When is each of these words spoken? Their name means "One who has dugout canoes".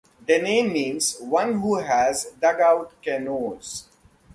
Their 0.27 0.41
name 0.41 0.73
means 0.73 1.19
"One 1.19 1.59
who 1.61 1.75
has 1.75 2.31
dugout 2.41 2.91
canoes". 3.03 3.83